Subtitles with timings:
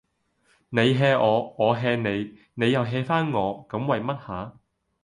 [0.69, 4.53] 你 hea 我，我 hea 你，你又 hea 返我，咁為乜吖